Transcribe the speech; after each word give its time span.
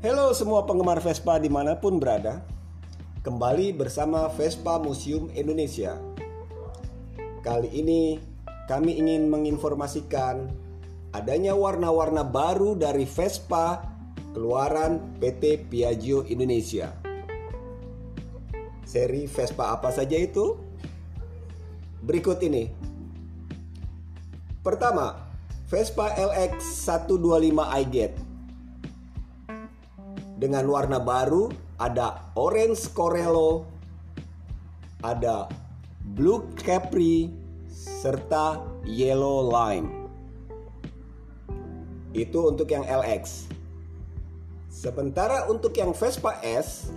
Halo 0.00 0.32
semua 0.32 0.64
penggemar 0.64 0.96
Vespa 1.04 1.36
di 1.36 1.52
mana 1.52 1.76
pun 1.76 2.00
berada. 2.00 2.40
Kembali 3.20 3.76
bersama 3.76 4.32
Vespa 4.32 4.80
Museum 4.80 5.28
Indonesia. 5.36 6.00
Kali 7.44 7.68
ini 7.68 8.16
kami 8.64 8.96
ingin 8.96 9.28
menginformasikan 9.28 10.48
Adanya 11.12 11.52
warna-warna 11.52 12.24
baru 12.24 12.80
dari 12.80 13.04
Vespa 13.04 13.92
Keluaran 14.32 15.20
PT 15.20 15.68
Piaggio 15.68 16.24
Indonesia. 16.24 16.96
Seri 18.88 19.28
Vespa 19.28 19.76
apa 19.76 19.92
saja 19.92 20.16
itu? 20.16 20.56
Berikut 22.00 22.40
ini. 22.40 22.72
Pertama, 24.64 25.28
Vespa 25.68 26.16
LX 26.16 26.88
125 26.88 27.52
iGet 27.84 28.29
dengan 30.40 30.64
warna 30.72 30.96
baru 30.96 31.52
ada 31.76 32.32
orange 32.32 32.88
Corello, 32.96 33.68
ada 35.04 35.52
blue 36.16 36.48
Capri, 36.56 37.28
serta 37.68 38.56
yellow 38.88 39.44
lime. 39.44 40.08
Itu 42.16 42.48
untuk 42.48 42.72
yang 42.72 42.88
LX. 42.88 43.52
Sementara 44.72 45.44
untuk 45.52 45.76
yang 45.76 45.92
Vespa 45.92 46.40
S, 46.40 46.88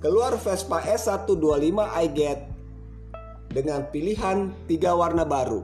keluar 0.00 0.32
Vespa 0.40 0.80
S125 0.80 1.76
iGet 2.08 2.40
dengan 3.52 3.84
pilihan 3.92 4.48
tiga 4.64 4.96
warna 4.96 5.28
baru. 5.28 5.60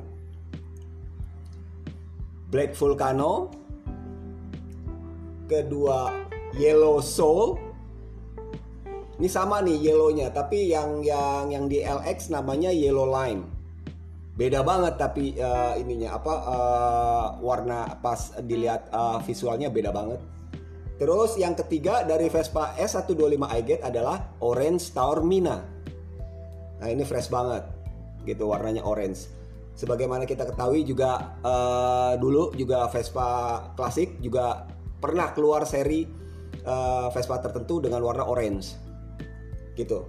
Black 2.53 2.77
Volcano, 2.77 3.49
kedua 5.49 6.27
Yellow 6.57 7.05
Soul. 7.05 7.61
Ini 9.17 9.29
sama 9.33 9.65
nih 9.65 9.81
yellownya, 9.81 10.29
tapi 10.29 10.73
yang 10.73 11.01
yang 11.01 11.49
yang 11.49 11.65
di 11.69 11.81
LX 11.81 12.33
namanya 12.33 12.69
Yellow 12.69 13.09
Lime. 13.09 13.49
Beda 14.37 14.61
banget 14.61 15.01
tapi 15.01 15.33
uh, 15.41 15.73
ininya 15.81 16.21
apa 16.21 16.35
uh, 16.45 17.27
warna 17.41 17.97
pas 18.05 18.37
dilihat 18.45 18.93
uh, 18.93 19.17
visualnya 19.25 19.73
beda 19.73 19.89
banget. 19.89 20.21
Terus 21.01 21.41
yang 21.41 21.57
ketiga 21.57 22.05
dari 22.05 22.29
Vespa 22.29 22.77
S125 22.77 23.41
iGet 23.65 23.81
adalah 23.81 24.37
Orange 24.45 24.93
Taormina. 24.93 25.65
Nah 26.77 26.89
ini 26.93 27.05
fresh 27.05 27.33
banget, 27.33 27.65
gitu 28.29 28.53
warnanya 28.53 28.85
orange. 28.85 29.29
Sebagaimana 29.77 30.29
kita 30.29 30.49
ketahui 30.49 30.85
juga 30.85 31.37
uh, 31.41 32.17
dulu 32.21 32.53
juga 32.57 32.89
Vespa 32.93 33.61
klasik 33.77 34.21
juga 34.21 34.69
pernah 35.01 35.33
keluar 35.37 35.69
seri 35.69 36.26
uh, 36.67 37.09
Vespa 37.15 37.39
tertentu 37.41 37.79
dengan 37.81 38.03
warna 38.03 38.27
orange. 38.27 38.75
Gitu. 39.79 40.03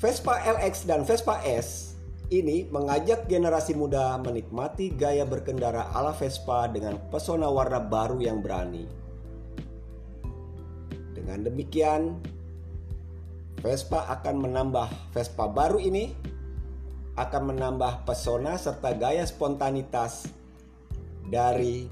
Vespa 0.00 0.36
LX 0.42 0.84
dan 0.84 1.06
Vespa 1.06 1.40
S 1.44 1.94
ini 2.32 2.66
mengajak 2.72 3.28
generasi 3.28 3.76
muda 3.76 4.16
menikmati 4.16 4.90
gaya 4.92 5.28
berkendara 5.28 5.92
ala 5.92 6.16
Vespa 6.16 6.66
dengan 6.72 6.96
pesona 7.12 7.46
warna 7.52 7.78
baru 7.78 8.18
yang 8.20 8.40
berani. 8.40 8.88
Dengan 11.14 11.46
demikian, 11.46 12.20
Vespa 13.60 14.08
akan 14.12 14.44
menambah 14.44 14.88
Vespa 15.12 15.48
baru 15.48 15.80
ini 15.80 16.12
akan 17.14 17.54
menambah 17.54 18.04
pesona 18.04 18.58
serta 18.58 18.92
gaya 18.98 19.22
spontanitas 19.24 20.26
dari 21.30 21.86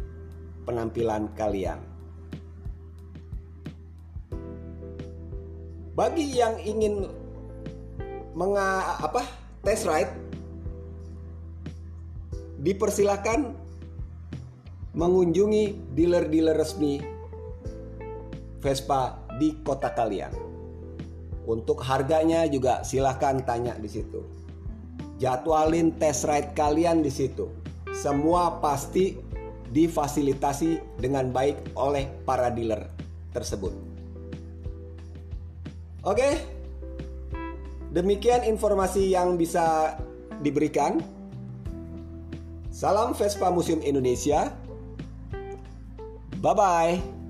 penampilan 0.67 1.31
kalian. 1.39 1.92
Bagi 5.93 6.25
yang 6.41 6.57
ingin 6.57 7.05
menga 8.33 8.97
apa 8.97 9.29
test 9.61 9.85
ride 9.85 10.09
dipersilakan 12.65 13.53
mengunjungi 14.97 15.93
dealer-dealer 15.93 16.57
resmi 16.57 17.05
Vespa 18.65 19.21
di 19.37 19.61
kota 19.61 19.93
kalian. 19.93 20.33
Untuk 21.45 21.85
harganya 21.85 22.49
juga 22.49 22.81
silahkan 22.87 23.43
tanya 23.45 23.77
di 23.77 23.91
situ. 23.91 24.25
Jadwalin 25.21 25.93
test 26.01 26.25
ride 26.25 26.57
kalian 26.57 27.05
di 27.05 27.13
situ. 27.13 27.53
Semua 27.93 28.65
pasti 28.65 29.19
difasilitasi 29.69 30.97
dengan 30.97 31.29
baik 31.29 31.77
oleh 31.77 32.09
para 32.25 32.49
dealer 32.49 32.89
tersebut. 33.37 33.92
Oke, 36.03 36.35
demikian 37.95 38.43
informasi 38.43 39.15
yang 39.15 39.39
bisa 39.39 39.95
diberikan. 40.43 40.99
Salam 42.75 43.15
Vespa 43.15 43.55
Museum 43.55 43.79
Indonesia. 43.87 44.51
Bye 46.43 46.55
bye. 46.59 47.22